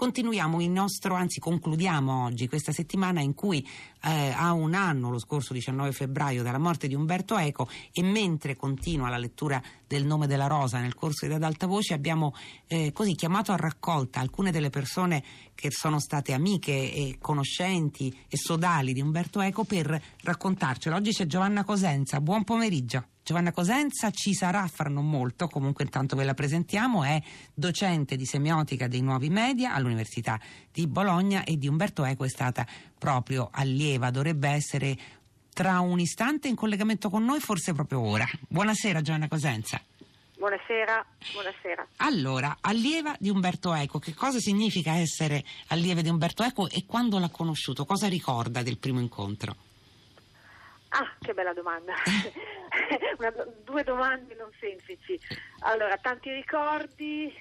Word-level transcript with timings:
continuiamo 0.00 0.62
il 0.62 0.70
nostro, 0.70 1.14
anzi 1.14 1.40
concludiamo 1.40 2.24
oggi 2.24 2.48
questa 2.48 2.72
settimana 2.72 3.20
in 3.20 3.34
cui 3.34 3.60
eh, 4.02 4.32
a 4.34 4.52
un 4.52 4.72
anno, 4.72 5.10
lo 5.10 5.18
scorso 5.18 5.52
19 5.52 5.92
febbraio, 5.92 6.42
dalla 6.42 6.56
morte 6.56 6.88
di 6.88 6.94
Umberto 6.94 7.36
Eco 7.36 7.68
e 7.92 8.02
mentre 8.02 8.56
continua 8.56 9.10
la 9.10 9.18
lettura 9.18 9.62
del 9.86 10.06
nome 10.06 10.26
della 10.26 10.46
rosa 10.46 10.80
nel 10.80 10.94
corso 10.94 11.26
di 11.26 11.34
Ad 11.34 11.42
Alta 11.42 11.66
Voce 11.66 11.92
abbiamo 11.92 12.34
eh, 12.66 12.92
così 12.94 13.14
chiamato 13.14 13.52
a 13.52 13.56
raccolta 13.56 14.20
alcune 14.20 14.50
delle 14.50 14.70
persone 14.70 15.22
che 15.54 15.70
sono 15.70 16.00
state 16.00 16.32
amiche 16.32 16.72
e 16.72 17.18
conoscenti 17.20 18.08
e 18.26 18.38
sodali 18.38 18.94
di 18.94 19.02
Umberto 19.02 19.42
Eco 19.42 19.64
per 19.64 20.00
raccontarcelo. 20.22 20.96
Oggi 20.96 21.10
c'è 21.10 21.26
Giovanna 21.26 21.62
Cosenza, 21.62 22.22
buon 22.22 22.44
pomeriggio. 22.44 23.04
Giovanna 23.30 23.52
Cosenza 23.52 24.10
ci 24.10 24.34
sarà 24.34 24.66
fra 24.66 24.88
non 24.88 25.08
molto, 25.08 25.46
comunque 25.46 25.84
intanto 25.84 26.16
ve 26.16 26.24
la 26.24 26.34
presentiamo, 26.34 27.04
è 27.04 27.22
docente 27.54 28.16
di 28.16 28.24
semiotica 28.24 28.88
dei 28.88 29.02
nuovi 29.02 29.30
media 29.30 29.72
all'Università 29.72 30.36
di 30.72 30.88
Bologna 30.88 31.44
e 31.44 31.56
di 31.56 31.68
Umberto 31.68 32.04
Eco 32.04 32.24
è 32.24 32.28
stata 32.28 32.66
proprio 32.98 33.48
allieva, 33.52 34.10
dovrebbe 34.10 34.48
essere 34.48 34.98
tra 35.54 35.78
un 35.78 36.00
istante 36.00 36.48
in 36.48 36.56
collegamento 36.56 37.08
con 37.08 37.24
noi, 37.24 37.38
forse 37.38 37.72
proprio 37.72 38.00
ora. 38.00 38.26
Buonasera 38.48 39.00
Giovanna 39.00 39.28
Cosenza. 39.28 39.80
Buonasera, 40.36 41.06
buonasera. 41.32 41.86
Allora, 41.98 42.56
allieva 42.60 43.14
di 43.16 43.30
Umberto 43.30 43.72
Eco, 43.72 44.00
che 44.00 44.12
cosa 44.12 44.40
significa 44.40 44.94
essere 44.94 45.44
allieva 45.68 46.00
di 46.00 46.08
Umberto 46.08 46.42
Eco 46.42 46.68
e 46.68 46.84
quando 46.84 47.20
l'ha 47.20 47.28
conosciuto? 47.28 47.84
Cosa 47.84 48.08
ricorda 48.08 48.64
del 48.64 48.78
primo 48.78 48.98
incontro? 48.98 49.54
Ah, 50.90 51.16
che 51.20 51.34
bella 51.34 51.52
domanda. 51.52 51.94
Una, 53.18 53.32
due 53.64 53.82
domande 53.82 54.34
non 54.34 54.50
semplici. 54.58 55.18
Allora, 55.60 55.96
tanti 55.96 56.30
ricordi. 56.32 57.32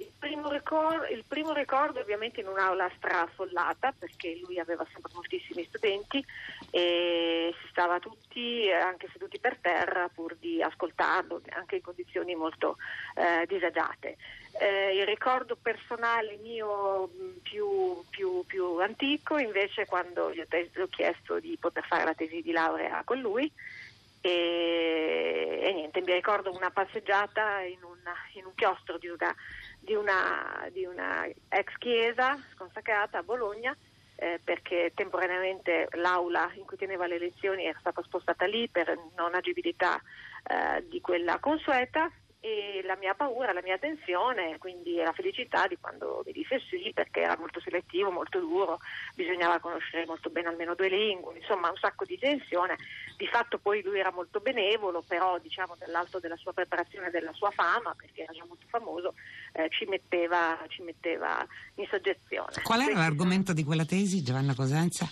Il 0.00 0.12
primo, 0.16 0.48
ricordo, 0.48 1.06
il 1.06 1.24
primo 1.26 1.52
ricordo 1.52 1.98
ovviamente 1.98 2.40
in 2.40 2.46
un'aula 2.46 2.88
straffollata 2.96 3.92
perché 3.98 4.38
lui 4.44 4.60
aveva 4.60 4.86
sempre 4.92 5.10
moltissimi 5.12 5.64
studenti 5.64 6.24
e 6.70 7.52
si 7.60 7.68
stava 7.68 7.98
tutti 7.98 8.70
anche 8.70 9.08
seduti 9.12 9.40
per 9.40 9.56
terra 9.60 10.08
pur 10.08 10.36
di 10.36 10.62
ascoltarlo 10.62 11.40
anche 11.50 11.76
in 11.76 11.82
condizioni 11.82 12.36
molto 12.36 12.76
eh, 13.16 13.44
disagiate. 13.46 14.16
Eh, 14.60 14.96
il 14.96 15.06
ricordo 15.06 15.56
personale 15.60 16.38
mio 16.42 17.10
più, 17.42 18.02
più, 18.08 18.44
più, 18.46 18.78
antico 18.80 19.36
invece 19.38 19.86
quando 19.86 20.32
gli 20.32 20.40
ho 20.40 20.88
chiesto 20.88 21.40
di 21.40 21.56
poter 21.60 21.84
fare 21.84 22.04
la 22.04 22.14
tesi 22.14 22.40
di 22.40 22.52
laurea 22.52 23.02
con 23.04 23.18
lui 23.18 23.50
e, 24.20 25.60
e 25.62 25.72
niente, 25.72 26.00
mi 26.00 26.12
ricordo 26.12 26.52
una 26.52 26.70
passeggiata 26.70 27.60
in, 27.60 27.82
una, 27.82 28.14
in 28.34 28.44
un 28.46 28.54
chiostro 28.54 28.98
di 28.98 29.08
una, 29.08 29.34
di, 29.88 29.94
una, 29.94 30.68
di 30.70 30.84
una, 30.84 31.26
ex 31.48 31.72
chiesa 31.78 32.38
consacrata 32.56 33.18
a 33.18 33.22
Bologna 33.22 33.74
eh, 34.16 34.38
perché 34.44 34.92
temporaneamente 34.94 35.88
l'aula 35.92 36.50
in 36.54 36.66
cui 36.66 36.76
teneva 36.76 37.06
le 37.06 37.18
lezioni 37.18 37.64
era 37.64 37.78
stata 37.80 38.02
spostata 38.02 38.44
lì 38.44 38.68
per 38.68 38.94
non 39.16 39.34
agibilità 39.34 39.98
eh, 40.44 40.86
di 40.86 41.00
quella 41.00 41.38
consueta 41.38 42.10
e 42.40 42.82
la 42.84 42.96
mia 42.96 43.14
paura, 43.14 43.52
la 43.52 43.62
mia 43.62 43.78
tensione, 43.78 44.58
quindi 44.58 44.96
la 44.96 45.12
felicità 45.12 45.66
di 45.66 45.76
quando 45.80 46.22
mi 46.24 46.32
disse 46.32 46.60
sì 46.68 46.92
perché 46.94 47.20
era 47.22 47.36
molto 47.38 47.58
selettivo, 47.60 48.10
molto 48.10 48.38
duro, 48.38 48.78
bisognava 49.14 49.58
conoscere 49.58 50.06
molto 50.06 50.30
bene 50.30 50.48
almeno 50.48 50.74
due 50.74 50.88
lingue, 50.88 51.36
insomma 51.38 51.70
un 51.70 51.76
sacco 51.76 52.04
di 52.04 52.18
tensione. 52.18 52.76
Di 53.18 53.26
fatto 53.26 53.58
poi 53.58 53.82
lui 53.82 53.98
era 53.98 54.12
molto 54.12 54.38
benevolo, 54.38 55.02
però 55.02 55.40
diciamo 55.40 55.74
dall'alto 55.76 56.20
della 56.20 56.36
sua 56.36 56.52
preparazione 56.52 57.08
e 57.08 57.10
della 57.10 57.32
sua 57.32 57.50
fama, 57.50 57.92
perché 57.96 58.22
era 58.22 58.32
già 58.32 58.44
molto 58.46 58.66
famoso, 58.68 59.14
eh, 59.54 59.68
ci, 59.70 59.86
metteva, 59.86 60.56
ci, 60.68 60.82
metteva, 60.82 61.44
in 61.74 61.86
soggezione. 61.90 62.62
Qual 62.62 62.78
era 62.78 62.92
Quindi, 62.92 63.08
l'argomento 63.08 63.52
di 63.52 63.64
quella 63.64 63.84
tesi, 63.84 64.22
Giovanna 64.22 64.54
Cosenza? 64.54 65.08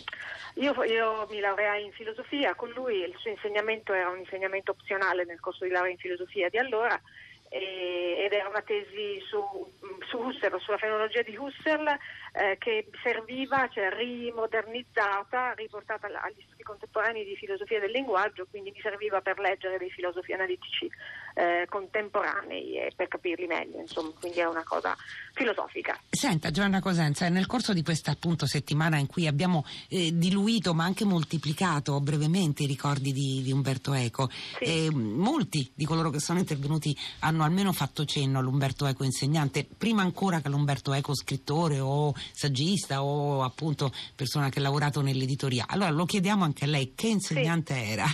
Io, 0.54 0.72
io, 0.84 1.26
mi 1.28 1.40
laureai 1.40 1.84
in 1.84 1.90
filosofia, 1.90 2.54
con 2.54 2.70
lui 2.70 2.98
il 2.98 3.14
suo 3.18 3.30
insegnamento 3.30 3.92
era 3.92 4.08
un 4.08 4.18
insegnamento 4.18 4.70
opzionale 4.70 5.24
nel 5.24 5.40
corso 5.40 5.64
di 5.64 5.72
laurea 5.72 5.90
in 5.90 5.98
filosofia 5.98 6.48
di 6.48 6.58
allora 6.58 7.00
ed 7.48 8.32
era 8.32 8.48
una 8.48 8.62
tesi 8.62 9.20
su, 9.28 9.40
su 10.08 10.18
Husserl, 10.18 10.58
sulla 10.60 10.78
fenologia 10.78 11.22
di 11.22 11.36
Husserl 11.36 11.86
eh, 12.32 12.56
che 12.58 12.88
serviva, 13.02 13.68
cioè 13.68 13.90
rimodernizzata, 13.90 15.52
riportata 15.52 16.06
agli 16.20 16.42
studi 16.46 16.62
contemporanei 16.62 17.24
di 17.24 17.36
filosofia 17.36 17.80
del 17.80 17.90
linguaggio, 17.92 18.46
quindi 18.50 18.70
mi 18.70 18.80
serviva 18.80 19.20
per 19.20 19.38
leggere 19.38 19.78
dei 19.78 19.90
filosofi 19.90 20.32
analitici 20.32 20.90
eh, 21.36 21.66
contemporanei 21.68 22.78
e 22.78 22.92
per 22.96 23.08
capirli 23.08 23.46
meglio, 23.46 23.78
insomma, 23.78 24.10
quindi 24.18 24.38
è 24.38 24.46
una 24.46 24.64
cosa 24.64 24.96
filosofica. 25.34 26.00
Senta 26.08 26.50
Giovanna 26.50 26.80
Cosenza, 26.80 27.28
nel 27.28 27.46
corso 27.46 27.74
di 27.74 27.82
questa 27.82 28.12
appunto 28.12 28.46
settimana 28.46 28.96
in 28.96 29.06
cui 29.06 29.26
abbiamo 29.26 29.64
eh, 29.88 30.16
diluito 30.16 30.72
ma 30.72 30.84
anche 30.84 31.04
moltiplicato 31.04 32.00
brevemente 32.00 32.62
i 32.62 32.66
ricordi 32.66 33.12
di, 33.12 33.42
di 33.42 33.52
Umberto 33.52 33.92
Eco, 33.92 34.30
sì. 34.30 34.64
eh, 34.86 34.90
molti 34.90 35.70
di 35.74 35.84
coloro 35.84 36.08
che 36.08 36.20
sono 36.20 36.38
intervenuti 36.38 36.96
hanno 37.20 37.44
almeno 37.44 37.72
fatto 37.72 38.06
cenno 38.06 38.38
all'Umberto 38.38 38.86
Eco 38.86 39.04
insegnante, 39.04 39.66
prima 39.66 40.00
ancora 40.00 40.40
che 40.40 40.48
all'Umberto 40.48 40.94
Eco 40.94 41.14
scrittore 41.14 41.80
o 41.80 42.14
saggista 42.32 43.02
o 43.02 43.42
appunto 43.42 43.92
persona 44.14 44.48
che 44.48 44.58
ha 44.58 44.62
lavorato 44.62 45.02
nell'editoria. 45.02 45.66
Allora 45.68 45.90
lo 45.90 46.06
chiediamo 46.06 46.44
anche 46.44 46.64
a 46.64 46.68
lei, 46.68 46.94
che 46.94 47.08
insegnante 47.08 47.74
sì. 47.74 47.90
era? 47.90 48.06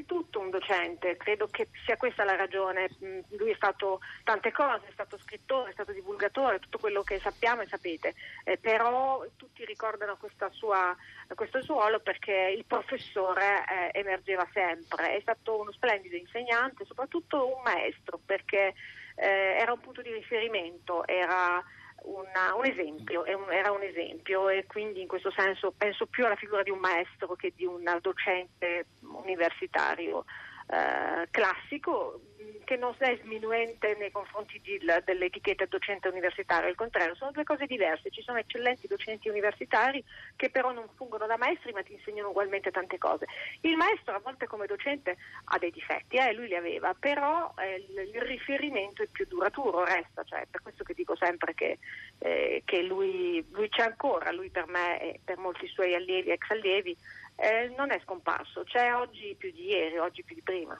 Innanzitutto 0.00 0.40
un 0.40 0.48
docente, 0.48 1.18
credo 1.18 1.46
che 1.48 1.68
sia 1.84 1.98
questa 1.98 2.24
la 2.24 2.34
ragione. 2.34 2.88
Mm, 3.04 3.20
lui 3.36 3.50
è 3.50 3.54
stato 3.54 4.00
tante 4.24 4.50
cose, 4.50 4.86
è 4.86 4.92
stato 4.92 5.18
scrittore, 5.18 5.70
è 5.70 5.72
stato 5.74 5.92
divulgatore, 5.92 6.58
tutto 6.58 6.78
quello 6.78 7.02
che 7.02 7.18
sappiamo 7.18 7.60
e 7.60 7.68
sapete, 7.68 8.14
eh, 8.44 8.56
però 8.56 9.22
tutti 9.36 9.62
ricordano 9.66 10.16
sua, 10.52 10.96
questo 11.34 11.62
suo 11.62 11.74
ruolo 11.74 12.00
perché 12.00 12.54
il 12.56 12.64
professore 12.64 13.90
eh, 13.92 13.98
emergeva 13.98 14.48
sempre, 14.54 15.16
è 15.16 15.20
stato 15.20 15.60
uno 15.60 15.72
splendido 15.72 16.16
insegnante, 16.16 16.86
soprattutto 16.86 17.54
un 17.54 17.60
maestro 17.62 18.18
perché 18.24 18.72
eh, 19.16 19.56
era 19.58 19.72
un 19.72 19.80
punto 19.80 20.00
di 20.00 20.12
riferimento, 20.12 21.06
era 21.06 21.62
una, 22.02 22.54
un 22.54 22.64
esempio, 22.64 23.24
era 23.24 23.70
un 23.72 23.82
esempio 23.82 24.48
e 24.48 24.64
quindi 24.66 25.02
in 25.02 25.08
questo 25.08 25.30
senso 25.30 25.72
penso 25.76 26.06
più 26.06 26.24
alla 26.24 26.36
figura 26.36 26.62
di 26.62 26.70
un 26.70 26.78
maestro 26.78 27.34
che 27.34 27.52
di 27.54 27.66
un 27.66 27.82
docente 28.00 28.86
universitario 29.22 30.24
eh, 30.72 31.28
classico 31.30 32.20
che 32.64 32.76
non 32.76 32.94
è 32.98 33.18
sminuente 33.24 33.96
nei 33.98 34.12
confronti 34.12 34.60
di, 34.62 34.80
dell'etichetta 35.04 35.66
docente 35.66 36.06
universitario, 36.06 36.68
al 36.68 36.76
contrario, 36.76 37.16
sono 37.16 37.32
due 37.32 37.42
cose 37.42 37.66
diverse. 37.66 38.10
Ci 38.10 38.22
sono 38.22 38.38
eccellenti 38.38 38.86
docenti 38.86 39.28
universitari 39.28 40.04
che 40.36 40.50
però 40.50 40.70
non 40.70 40.88
fungono 40.94 41.26
da 41.26 41.36
maestri 41.36 41.72
ma 41.72 41.82
ti 41.82 41.94
insegnano 41.94 42.28
ugualmente 42.28 42.70
tante 42.70 42.98
cose. 42.98 43.26
Il 43.62 43.76
maestro 43.76 44.14
a 44.14 44.20
volte 44.22 44.46
come 44.46 44.66
docente 44.66 45.16
ha 45.46 45.58
dei 45.58 45.72
difetti, 45.72 46.16
eh, 46.16 46.32
lui 46.32 46.46
li 46.46 46.54
aveva, 46.54 46.94
però 46.94 47.52
eh, 47.58 47.84
il, 47.88 48.20
riferimento 48.20 49.02
è 49.02 49.08
più 49.08 49.26
duraturo, 49.26 49.84
resta, 49.84 50.22
cioè, 50.22 50.46
per 50.48 50.62
questo 50.62 50.84
che 50.84 50.94
dico 50.94 51.16
sempre 51.16 51.54
che, 51.54 51.78
eh, 52.18 52.62
che 52.64 52.82
lui, 52.82 53.44
lui 53.50 53.68
c'è 53.68 53.82
ancora, 53.82 54.30
lui 54.30 54.50
per 54.50 54.68
me 54.68 55.00
e 55.02 55.20
per 55.24 55.38
molti 55.38 55.66
suoi 55.66 55.96
allievi, 55.96 56.30
ex 56.30 56.48
allievi, 56.50 56.96
eh, 57.40 57.72
non 57.74 57.90
è 57.90 57.98
scomparso, 58.04 58.64
c'è 58.64 58.94
oggi 58.94 59.34
più 59.38 59.50
di 59.50 59.68
ieri, 59.68 59.96
oggi 59.96 60.22
più 60.22 60.34
di 60.34 60.42
prima. 60.42 60.78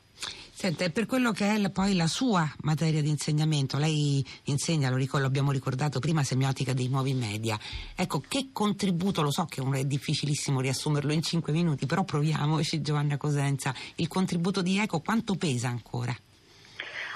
Senta, 0.53 0.87
per 0.91 1.07
quello 1.07 1.33
che 1.33 1.55
è 1.55 1.71
poi 1.71 1.97
la 1.97 2.07
sua 2.07 2.47
materia 2.63 3.01
di 3.01 3.09
insegnamento, 3.09 3.79
lei 3.79 4.23
insegna, 4.45 4.91
lo, 4.91 4.97
ricordo, 4.97 5.25
l'abbiamo 5.25 5.53
ricordato 5.53 6.01
prima, 6.01 6.23
semiotica 6.23 6.75
dei 6.75 6.89
nuovi 6.89 7.15
media. 7.15 7.59
Ecco, 7.97 8.23
che 8.29 8.51
contributo, 8.53 9.23
lo 9.23 9.31
so 9.31 9.47
che 9.47 9.63
è 9.63 9.85
difficilissimo 9.85 10.61
riassumerlo 10.61 11.13
in 11.15 11.23
cinque 11.23 11.55
minuti, 11.55 11.87
però 11.87 12.05
proviamoci 12.05 12.83
Giovanna 12.83 13.17
Cosenza, 13.17 13.75
il 13.97 14.09
contributo 14.09 14.61
di 14.61 14.79
Eco 14.79 15.01
quanto 15.01 15.37
pesa 15.37 15.69
ancora? 15.69 16.15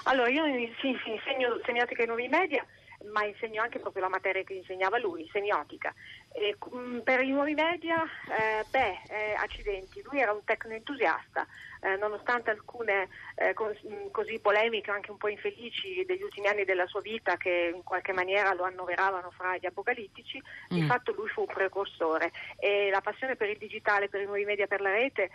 Allora, 0.05 0.31
io 0.31 0.47
insegno 0.47 1.61
semiotica 1.65 1.97
dei 1.97 2.07
nuovi 2.07 2.29
media 2.29 2.65
ma 3.11 3.25
insegno 3.25 3.63
anche 3.63 3.79
proprio 3.79 4.03
la 4.03 4.09
materia 4.09 4.43
che 4.43 4.55
insegnava 4.55 4.99
lui, 4.99 5.29
semiotica. 5.33 5.93
E, 6.33 6.57
mh, 6.59 6.99
per 7.01 7.23
i 7.23 7.31
nuovi 7.31 7.55
media, 7.55 8.03
eh, 8.03 8.65
beh, 8.69 9.01
eh, 9.09 9.35
accidenti, 9.35 10.03
lui 10.03 10.21
era 10.21 10.33
un 10.33 10.43
tecno-entusiasta, 10.45 11.47
eh, 11.81 11.97
nonostante 11.97 12.51
alcune 12.51 13.09
eh, 13.37 13.53
cos- 13.53 13.87
così 14.11 14.39
polemiche, 14.39 14.91
anche 14.91 15.11
un 15.11 15.19
po' 15.19 15.29
infelici 15.29 16.05
degli 16.07 16.23
ultimi 16.23 16.47
anni 16.47 16.65
della 16.65 16.87
sua 16.87 17.01
vita 17.01 17.37
che 17.37 17.73
in 17.75 17.83
qualche 17.83 18.13
maniera 18.13 18.55
lo 18.55 18.65
annoveravano 18.65 19.31
fra 19.31 19.57
gli 19.57 19.67
apocalittici, 19.67 20.39
mm. 20.39 20.77
di 20.77 20.83
fatto 20.87 21.13
lui 21.13 21.29
fu 21.29 21.41
un 21.41 21.47
precursore 21.47 22.33
e 22.59 22.89
la 22.91 23.01
passione 23.01 23.37
per 23.37 23.51
il 23.51 23.59
digitale, 23.59 24.09
per 24.09 24.23
i 24.23 24.27
nuovi 24.27 24.45
media, 24.45 24.67
per 24.67 24.81
la 24.81 24.91
rete 24.91 25.31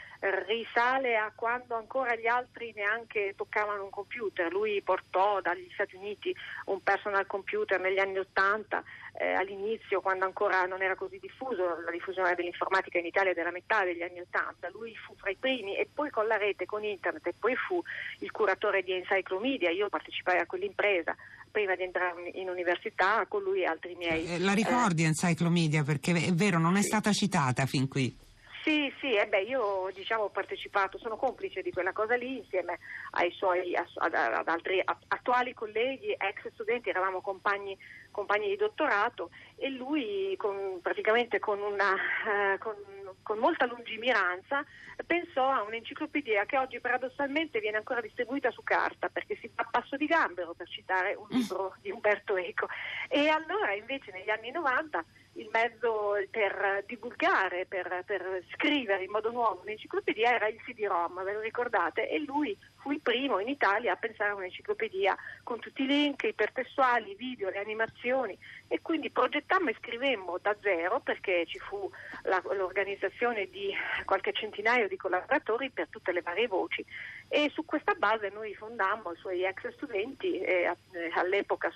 risale 0.48 1.18
a 1.18 1.32
quando 1.36 1.76
ancora 1.76 2.16
gli 2.16 2.28
altri 2.28 2.74
neanche 2.76 3.34
toccavano 3.36 3.84
un 3.84 3.90
computer. 3.90 4.52
Lui 4.52 4.82
portò 4.82 5.42
dagli 5.42 5.70
Stati 5.74 5.96
Uniti 5.96 6.36
un 6.66 6.82
personal 6.82 7.26
computer 7.28 7.59
negli 7.80 8.00
anni 8.00 8.18
Ottanta 8.18 8.84
eh, 9.14 9.34
all'inizio, 9.34 10.02
quando 10.02 10.26
ancora 10.26 10.66
non 10.66 10.82
era 10.82 10.96
così 10.96 11.20
diffuso, 11.20 11.82
la 11.84 11.92
diffusione 11.92 12.36
dell'informatica 12.36 12.98
in 12.98 13.06
Italia 13.06 13.34
della 13.34 13.52
metà 13.52 13.84
degli 13.84 14.02
anni 14.02 14.20
Ottanta, 14.22 14.70
lui 14.70 14.96
fu 14.96 15.14
fra 15.16 15.30
i 15.30 15.36
primi 15.36 15.76
e 15.76 15.88
poi 15.94 16.10
con 16.10 16.28
la 16.28 16.38
rete, 16.38 16.66
con 16.66 16.84
internet 16.84 17.28
e 17.28 17.34
poi 17.38 17.56
fu 17.56 17.82
il 18.20 18.32
curatore 18.32 18.84
di 18.84 18.94
Encyclomedia, 18.94 19.70
io 19.70 19.90
partecipai 19.90 20.40
a 20.40 20.46
quell'impresa 20.46 21.16
prima 21.52 21.76
di 21.76 21.84
entrare 21.84 22.30
in 22.36 22.48
università 22.50 23.26
con 23.28 23.42
lui 23.42 23.62
e 23.62 23.66
altri 23.66 23.96
miei. 23.96 24.26
Eh, 24.26 24.40
la 24.40 24.54
ricordi 24.54 25.04
eh, 25.04 25.08
Encyclomedia 25.08 25.84
perché 25.84 26.14
è 26.14 26.32
vero, 26.34 26.60
non 26.60 26.78
è 26.78 26.82
stata 26.82 27.12
citata 27.12 27.66
fin 27.66 27.88
qui. 27.88 28.28
Sì, 28.70 28.94
sì, 29.00 29.14
eh 29.16 29.26
beh, 29.26 29.42
io 29.42 29.90
diciamo, 29.96 30.26
ho 30.26 30.30
partecipato, 30.30 31.00
sono 31.00 31.18
complice 31.18 31.64
di 31.64 31.72
quella 31.72 31.92
cosa 31.92 32.14
lì 32.14 32.38
insieme 32.38 32.78
ai 33.14 33.32
suoi 33.32 33.76
ad, 33.76 34.14
ad 34.14 34.48
altri 34.48 34.80
attuali 35.08 35.56
colleghi, 35.56 36.12
ex 36.12 36.54
studenti, 36.54 36.90
eravamo 36.90 37.20
compagni, 37.20 37.76
compagni 38.12 38.50
di 38.50 38.58
dottorato 38.58 39.32
e 39.56 39.72
lui 39.72 40.36
con, 40.38 40.80
praticamente 40.84 41.40
con, 41.40 41.60
una, 41.60 41.96
eh, 41.96 42.60
con, 42.60 42.76
con, 43.24 43.40
molta 43.40 43.66
lungimiranza 43.66 44.64
pensò 45.04 45.50
a 45.50 45.64
un'enciclopedia 45.64 46.46
che 46.46 46.60
oggi 46.60 46.80
paradossalmente 46.80 47.60
viene 47.60 47.78
ancora 47.78 48.02
distribuita 48.02 48.52
su 48.52 48.62
carta 48.62 49.10
perché 49.10 49.36
si 49.42 49.50
fa 49.52 49.64
a 49.64 49.70
passo 49.72 49.98
di 49.98 50.06
gambero 50.06 50.54
per 50.54 50.70
citare 50.70 51.16
un 51.16 51.26
libro 51.30 51.74
di 51.82 51.90
Umberto 51.90 52.38
Eco. 52.38 52.68
E 53.08 53.30
allora 53.30 53.74
invece 53.74 54.12
negli 54.12 54.30
anni 54.30 54.52
90 54.52 55.04
il 55.40 55.50
mezzo 55.52 56.16
per 56.30 56.84
divulgare, 56.86 57.66
per, 57.66 58.04
per, 58.06 58.44
scrivere 58.54 59.04
in 59.04 59.12
modo 59.12 59.32
nuovo 59.32 59.62
un'enciclopedia 59.62 60.36
era 60.36 60.48
il 60.48 60.62
CD-ROM, 60.62 61.24
ve 61.24 61.34
lo 61.34 61.40
ricordate? 61.40 62.10
E 62.10 62.20
lui 62.20 62.58
fu 62.80 62.92
il 62.92 63.02
primo 63.02 63.40
in 63.40 63.48
Italia 63.48 63.94
a 63.94 63.96
pensare 63.96 64.32
a 64.32 64.36
un'enciclopedia 64.36 65.16
con 65.44 65.60
tutti 65.60 65.84
i 65.84 65.88
link, 65.88 66.24
ipertestuali, 66.24 67.12
i 67.12 67.16
video, 67.16 67.50
le 67.50 67.60
animazioni 67.60 68.38
e 68.68 68.82
quindi 68.82 69.10
progettammo 69.10 69.70
e 69.70 69.76
scrivemmo 69.80 70.38
da 70.42 70.56
zero 70.62 71.00
perché 71.00 71.46
ci 71.46 71.60
fu 71.60 71.90
la, 72.24 72.42
l'organizzazione 72.56 73.46
di 73.46 73.74
qualche 74.06 74.34
centinaio 74.34 74.88
di 74.88 74.98
collaboratori 74.98 75.70
per 75.70 75.88
tutte 75.90 76.12
le 76.12 76.22
varie 76.22 76.48
voci 76.48 76.86
e 77.28 77.50
su 77.54 77.64
questa 77.64 77.94
base 77.94 78.30
noi 78.30 78.56
fondammo 78.56 79.12
i 79.12 79.18
suoi 79.18 79.44
ex 79.44 79.72
studenti, 79.76 80.40
eh, 80.40 80.74
all'epoca 81.14 81.72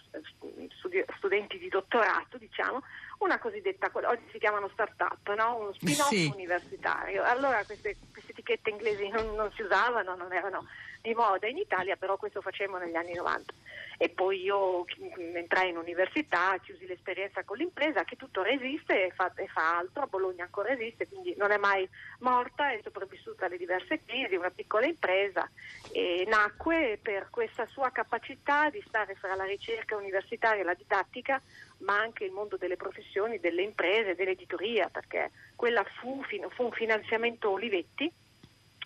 studenti 1.18 1.60
di 1.60 1.70
dottorato 1.70 2.38
diciamo, 2.38 2.82
una 3.20 3.38
cosiddetta, 3.38 3.92
oggi 3.94 4.24
si 4.32 4.40
chiamano 4.40 4.70
start-up, 4.70 5.34
no? 5.36 5.58
uno 5.58 5.74
spin-off 5.74 6.08
sì. 6.08 6.32
universitario. 6.34 7.24
Allora 7.24 7.64
queste, 7.66 7.96
etichette 8.44 8.70
inglesi 8.70 9.08
non, 9.08 9.34
non 9.36 9.52
si 9.54 9.62
usavano, 9.62 10.16
non 10.16 10.34
erano 10.34 10.68
di 11.02 11.14
moda 11.14 11.48
in 11.48 11.58
Italia, 11.58 11.98
però 11.98 12.16
questo 12.18 12.42
facevamo 12.42 12.78
negli 12.78 12.96
anni 12.96 13.14
90. 13.14 13.54
E 13.98 14.10
poi 14.10 14.42
io 14.42 14.86
entrai 15.34 15.70
in 15.70 15.78
università, 15.78 16.58
chiusi 16.62 16.86
l'esperienza 16.88 17.44
con 17.44 17.58
l'impresa 17.58 18.06
che 18.06 18.16
tuttora 18.16 18.50
esiste 18.50 19.08
e 19.08 19.12
fa, 19.12 19.32
e 19.36 19.48
fa 19.48 19.78
altro, 19.78 20.08
Bologna 20.08 20.46
ancora 20.46 20.70
esiste, 20.70 21.08
quindi 21.08 21.36
non 21.38 21.52
è 21.52 21.58
mai 21.58 21.88
morta, 22.20 22.72
è 22.72 22.80
sopravvissuta 22.82 23.46
alle 23.46 23.58
diverse 23.58 24.00
crisi, 24.06 24.36
una 24.36 24.50
piccola 24.50 24.86
impresa 24.86 25.50
e 25.92 26.26
nacque 26.28 26.98
per 27.02 27.28
questa 27.30 27.66
sua 27.68 27.92
capacità 27.92 28.70
di 28.70 28.82
stare 28.88 29.16
fra 29.16 29.36
la 29.36 29.46
ricerca 29.46 29.98
universitaria 29.98 30.62
e 30.62 30.66
la 30.66 30.74
didattica, 30.74 31.42
ma 31.80 32.00
anche 32.00 32.24
il 32.24 32.32
mondo 32.32 32.56
delle 32.56 32.78
professioni, 32.78 33.40
delle 33.40 33.62
imprese, 33.62 34.16
dell'editoria, 34.16 34.88
perché 34.90 35.32
quella 35.56 35.84
fu, 36.00 36.24
fu 36.50 36.64
un 36.64 36.72
finanziamento 36.72 37.50
Olivetti 37.50 38.12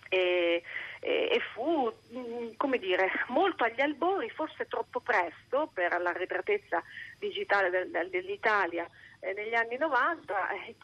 e, 0.10 0.64
e 1.00 1.42
fu 1.54 1.92
mm, 2.14 2.56
come 2.58 2.78
dire, 2.78 3.10
molto 3.28 3.64
agli 3.64 3.82
albori, 3.82 4.30
forse 4.30 4.68
troppo 4.68 5.00
presto 5.00 5.70
per 5.74 6.00
l'arretratezza 6.00 6.82
digitale 7.18 7.70
del, 7.70 7.90
del, 7.90 8.10
dell'Italia 8.10 8.88
eh, 9.20 9.34
negli 9.34 9.56
anni 9.56 9.78
90, 9.78 10.50
eh, 10.52 10.76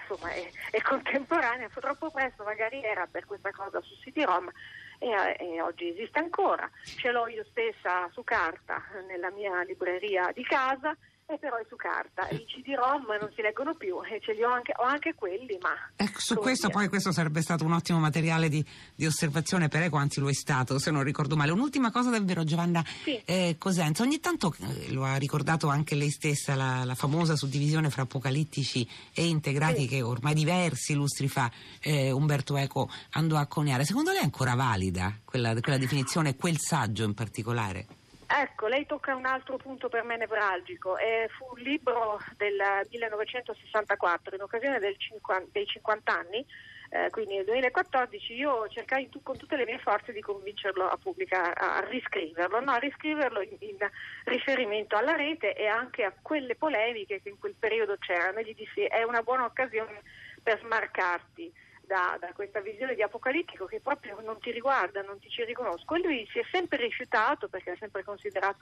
insomma 0.00 0.30
è, 0.32 0.50
è, 0.70 0.80
contemporanea, 0.80 1.68
fu 1.68 1.80
troppo 1.80 2.10
presto, 2.10 2.44
magari 2.44 2.82
era 2.82 3.06
per 3.10 3.24
questa 3.26 3.50
cosa 3.50 3.80
su 3.80 3.94
CD-ROM 4.00 4.50
e, 4.98 5.08
eh, 5.08 5.36
e, 5.38 5.60
oggi 5.60 5.88
esiste 5.88 6.18
ancora, 6.18 6.68
ce 6.82 7.10
l'ho 7.10 7.28
io 7.28 7.44
stessa 7.50 8.08
su 8.12 8.24
carta 8.24 8.82
nella 9.06 9.30
mia 9.30 9.62
libreria 9.62 10.30
di 10.32 10.42
casa 10.44 10.96
e 11.28 11.38
però 11.38 11.56
è 11.56 11.66
su 11.68 11.74
carta. 11.74 12.28
I 12.28 12.44
CD-ROM 12.46 13.04
non 13.20 13.30
si 13.34 13.42
leggono 13.42 13.74
più 13.74 13.96
e 14.04 14.20
ce 14.20 14.32
li 14.32 14.44
ho 14.44 14.50
anche, 14.52 14.72
ho 14.76 14.84
anche 14.84 15.14
quelli, 15.14 15.58
ma... 15.60 15.74
Ecco, 15.96 16.20
su 16.20 16.36
questo 16.36 16.68
via. 16.68 16.76
poi 16.76 16.88
questo 16.88 17.10
sarebbe 17.10 17.42
stato 17.42 17.64
un 17.64 17.72
ottimo 17.72 17.98
materiale 17.98 18.48
di, 18.48 18.64
di, 18.94 19.06
osservazione 19.06 19.66
per 19.66 19.82
Eco, 19.82 19.96
anzi 19.96 20.20
lo 20.20 20.28
è 20.28 20.32
stato, 20.32 20.78
se 20.78 20.92
non 20.92 21.02
ricordo 21.02 21.34
male. 21.34 21.50
Un'ultima 21.50 21.90
cosa 21.90 22.10
davvero 22.10 22.44
Giovanna 22.44 22.84
sì. 23.02 23.20
eh, 23.24 23.56
Cosenza, 23.58 24.04
ogni 24.04 24.20
tanto 24.20 24.54
eh, 24.60 24.92
lo 24.92 25.04
ha 25.04 25.16
ricordato 25.16 25.66
anche 25.66 25.96
lei 25.96 26.10
stessa, 26.10 26.54
la, 26.54 26.84
la, 26.84 26.94
famosa 26.94 27.34
suddivisione 27.34 27.90
fra 27.90 28.02
apocalittici 28.02 28.88
e 29.12 29.26
integrati 29.26 29.82
sì. 29.82 29.88
che 29.88 30.02
ormai 30.02 30.34
diversi 30.34 30.94
lustri 30.94 31.26
fa 31.26 31.50
eh, 31.80 32.12
Umberto 32.12 32.56
Eco 32.56 32.88
andò 33.10 33.36
a 33.36 33.46
coniare. 33.46 33.84
Secondo 33.84 34.12
lei 34.12 34.20
è 34.20 34.24
ancora 34.24 34.54
valida 34.54 35.12
quella, 35.24 35.58
quella 35.60 35.78
definizione, 35.78 36.36
quel 36.36 36.58
saggio 36.58 37.02
in 37.02 37.14
particolare? 37.14 37.86
Ecco, 38.28 38.66
lei 38.66 38.86
tocca 38.86 39.14
un 39.14 39.24
altro 39.24 39.56
punto 39.56 39.88
per 39.88 40.02
me 40.02 40.16
nevralgico. 40.16 40.98
Eh, 40.98 41.28
fu 41.36 41.46
un 41.52 41.60
libro 41.62 42.18
del 42.36 42.60
1964, 42.90 44.34
in 44.34 44.42
occasione 44.42 44.80
50, 44.96 45.50
dei 45.52 45.64
50 45.64 46.12
anni, 46.12 46.44
eh, 46.90 47.08
quindi 47.10 47.36
nel 47.36 47.44
2014, 47.44 48.34
io 48.34 48.66
cercai 48.68 49.08
tu, 49.08 49.22
con 49.22 49.36
tutte 49.36 49.56
le 49.56 49.64
mie 49.64 49.78
forze 49.78 50.12
di 50.12 50.20
convincerlo 50.20 50.88
a 50.88 50.96
pubblicare, 50.96 51.52
a 51.54 51.80
riscriverlo, 51.88 52.60
no, 52.60 52.72
a 52.72 52.78
riscriverlo 52.78 53.42
in, 53.42 53.56
in, 53.60 53.76
riferimento 54.24 54.96
alla 54.96 55.14
rete 55.14 55.54
e 55.54 55.66
anche 55.66 56.02
a 56.02 56.12
quelle 56.20 56.56
polemiche 56.56 57.22
che 57.22 57.28
in 57.28 57.38
quel 57.38 57.54
periodo 57.56 57.96
c'erano. 57.98 58.38
E 58.38 58.44
gli 58.44 58.54
dissi 58.54 58.82
è 58.82 59.04
una 59.04 59.22
buona 59.22 59.44
occasione 59.44 60.02
per 60.42 60.58
smarcarti 60.60 61.52
da, 61.86 62.16
da, 62.20 62.32
questa 62.34 62.60
visione 62.60 62.94
di 62.94 63.02
apocalittico 63.02 63.64
che 63.66 63.80
proprio 63.80 64.20
non 64.20 64.38
ti 64.40 64.50
riguarda, 64.50 65.02
non 65.02 65.18
ti 65.18 65.28
ci 65.28 65.44
riconosco. 65.44 65.94
E 65.94 66.00
lui 66.00 66.28
si 66.30 66.38
è 66.38 66.44
sempre 66.50 66.78
rifiutato 66.78 67.48
perché 67.48 67.70
ha 67.70 67.76
sempre 67.78 68.02
considerato 68.04 68.58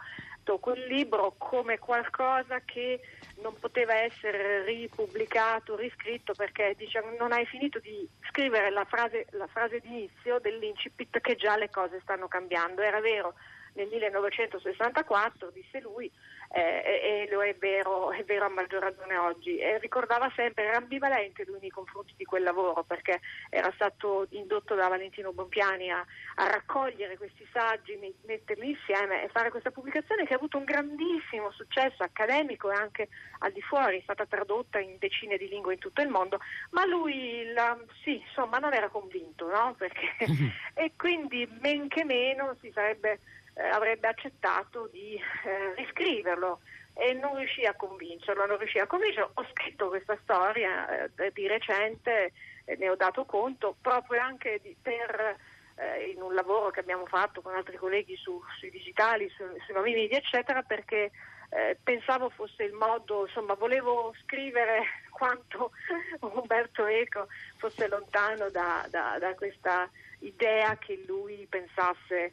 quel 0.60 0.86
libro 0.86 1.34
come 1.38 1.78
qualcosa 1.78 2.60
che 2.60 3.00
non 3.42 3.54
poteva 3.58 3.94
essere 3.94 4.64
ripubblicato, 4.64 5.76
riscritto 5.76 6.34
perché 6.34 6.74
dice, 6.76 7.02
non 7.18 7.32
hai 7.32 7.46
finito 7.46 7.78
di 7.78 8.08
scrivere 8.28 8.70
la 8.70 8.84
frase, 8.84 9.26
la 9.30 9.46
frase 9.46 9.80
d'inizio 9.80 10.38
dell'incipit 10.38 11.20
che 11.20 11.36
già 11.36 11.56
le 11.56 11.70
cose 11.70 12.00
stanno 12.02 12.28
cambiando. 12.28 12.82
Era 12.82 13.00
vero 13.00 13.34
nel 13.74 13.88
1964, 13.88 15.50
disse 15.50 15.80
lui, 15.80 16.10
eh, 16.54 17.26
e 17.26 17.28
lo 17.32 17.42
è 17.42 17.52
vero, 17.56 18.12
è 18.12 18.22
vero 18.22 18.44
a 18.44 18.48
maggior 18.48 18.80
ragione 18.80 19.16
oggi. 19.16 19.58
E 19.58 19.78
ricordava 19.78 20.30
sempre, 20.36 20.66
era 20.66 20.76
ambivalente 20.76 21.44
lui 21.44 21.58
nei 21.60 21.70
confronti 21.70 22.14
di 22.16 22.24
quel 22.24 22.44
lavoro 22.44 22.84
perché 22.84 23.20
era 23.50 23.72
stato 23.74 24.28
indotto 24.30 24.76
da 24.76 24.86
Valentino 24.86 25.32
Bompiani 25.32 25.90
a, 25.90 26.04
a 26.36 26.46
raccogliere 26.46 27.16
questi 27.16 27.44
saggi, 27.52 27.98
metterli 28.24 28.70
insieme 28.70 29.24
e 29.24 29.28
fare 29.28 29.50
questa 29.50 29.72
pubblicazione 29.72 30.24
che 30.24 30.34
ha 30.34 30.36
avuto 30.36 30.56
un 30.56 30.64
grandissimo 30.64 31.50
successo 31.50 32.04
accademico 32.04 32.70
e 32.70 32.76
anche 32.76 33.08
al 33.40 33.50
di 33.50 33.60
fuori, 33.60 33.98
è 33.98 34.02
stata 34.02 34.24
tradotta 34.24 34.78
in 34.78 34.96
decine 34.98 35.36
di 35.36 35.48
lingue 35.48 35.74
in 35.74 35.80
tutto 35.80 36.02
il 36.02 36.08
mondo, 36.08 36.38
ma 36.70 36.86
lui 36.86 37.52
la, 37.52 37.76
sì, 38.04 38.20
insomma, 38.20 38.58
non 38.58 38.72
era 38.74 38.88
convinto, 38.88 39.48
no? 39.48 39.74
Perché, 39.76 40.14
e 40.74 40.92
quindi 40.96 41.48
men 41.60 41.88
che 41.88 42.04
meno 42.04 42.56
si 42.60 42.70
sarebbe 42.72 43.18
eh, 43.54 43.62
avrebbe 43.62 44.08
accettato 44.08 44.88
di 44.92 45.14
eh, 45.14 45.74
riscriverlo 45.74 46.60
e 46.94 47.12
non 47.12 47.36
riuscì 47.36 47.64
a 47.64 47.74
convincerlo, 47.74 48.46
non 48.46 48.58
riuscì 48.58 48.78
a 48.78 48.86
convincerlo. 48.86 49.30
Ho 49.34 49.46
scritto 49.52 49.88
questa 49.88 50.16
storia 50.22 51.06
eh, 51.06 51.32
di 51.32 51.46
recente, 51.46 52.32
ne 52.66 52.88
ho 52.88 52.96
dato 52.96 53.24
conto 53.24 53.76
proprio 53.80 54.20
anche 54.20 54.60
di, 54.62 54.76
per 54.80 55.36
eh, 55.76 56.10
in 56.10 56.22
un 56.22 56.34
lavoro 56.34 56.70
che 56.70 56.80
abbiamo 56.80 57.06
fatto 57.06 57.40
con 57.42 57.54
altri 57.54 57.76
colleghi 57.76 58.16
su, 58.16 58.40
sui 58.58 58.70
digitali, 58.70 59.28
su, 59.30 59.44
sui 59.64 59.74
nuovi 59.74 59.92
media, 59.92 60.18
eccetera, 60.18 60.62
perché 60.62 61.10
eh, 61.50 61.76
pensavo 61.82 62.30
fosse 62.30 62.64
il 62.64 62.72
modo, 62.72 63.26
insomma, 63.26 63.54
volevo 63.54 64.14
scrivere 64.22 64.82
quanto 65.10 65.72
Umberto 66.20 66.86
Eco 66.86 67.28
fosse 67.56 67.88
lontano 67.88 68.50
da, 68.50 68.86
da, 68.90 69.16
da 69.18 69.34
questa 69.34 69.88
idea 70.26 70.76
che 70.78 71.02
lui 71.06 71.46
pensasse 71.48 72.16
eh, 72.16 72.32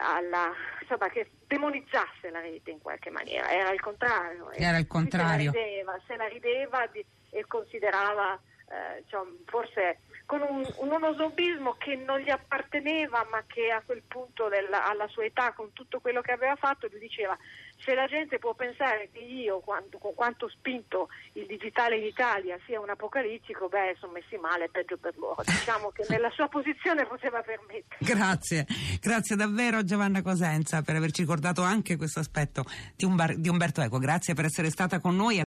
alla, 0.00 0.52
insomma, 0.80 1.08
che 1.08 1.30
demonizzasse 1.46 2.30
la 2.30 2.40
rete 2.40 2.70
in 2.70 2.80
qualche 2.80 3.10
maniera, 3.10 3.50
era 3.50 3.70
il 3.70 3.80
contrario. 3.80 4.50
Era 4.52 4.78
il 4.78 4.86
contrario. 4.86 5.52
Se 5.52 5.58
la 5.58 5.64
rideva, 5.64 6.00
se 6.06 6.16
la 6.16 6.26
rideva 6.26 6.86
di, 6.86 7.04
e 7.30 7.44
considerava, 7.46 8.38
eh, 8.68 9.04
cioè, 9.08 9.26
forse 9.46 9.98
con 10.30 10.42
un, 10.42 10.64
un 10.76 10.92
onosobismo 10.92 11.74
che 11.76 11.96
non 11.96 12.20
gli 12.20 12.30
apparteneva 12.30 13.26
ma 13.32 13.42
che 13.48 13.72
a 13.72 13.82
quel 13.84 14.02
punto 14.06 14.48
della, 14.48 14.86
alla 14.86 15.08
sua 15.08 15.24
età 15.24 15.52
con 15.52 15.72
tutto 15.72 15.98
quello 15.98 16.20
che 16.20 16.30
aveva 16.30 16.54
fatto 16.54 16.86
lui 16.88 17.00
diceva 17.00 17.36
se 17.82 17.94
la 17.94 18.06
gente 18.06 18.38
può 18.38 18.54
pensare 18.54 19.08
che 19.12 19.18
io 19.18 19.58
quanto, 19.58 19.98
con 19.98 20.14
quanto 20.14 20.48
spinto 20.48 21.08
il 21.32 21.46
digitale 21.46 21.96
in 21.96 22.04
Italia 22.04 22.58
sia 22.66 22.78
un 22.78 22.90
apocalittico 22.90 23.68
beh 23.68 23.96
sono 23.98 24.12
messi 24.12 24.36
male 24.36 24.68
peggio 24.70 24.98
per 24.98 25.16
loro. 25.16 25.42
Diciamo 25.44 25.90
che 25.90 26.04
nella 26.08 26.30
sua 26.30 26.46
posizione 26.46 27.06
poteva 27.06 27.40
permettere. 27.40 27.98
Grazie 27.98 28.66
grazie 29.00 29.34
davvero 29.34 29.82
Giovanna 29.82 30.22
Cosenza 30.22 30.82
per 30.82 30.96
averci 30.96 31.22
ricordato 31.22 31.62
anche 31.62 31.96
questo 31.96 32.20
aspetto 32.20 32.64
di, 32.94 33.04
Umber- 33.04 33.34
di 33.34 33.48
Umberto 33.48 33.80
Eco. 33.80 33.98
Grazie 33.98 34.34
per 34.34 34.44
essere 34.44 34.70
stata 34.70 35.00
con 35.00 35.16
noi 35.16 35.38